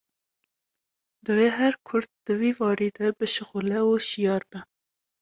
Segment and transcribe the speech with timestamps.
[1.25, 4.59] Divê her Kurd di vî warî de bişixule û şiyar be